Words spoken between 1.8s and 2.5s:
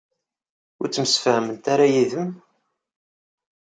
yid-m?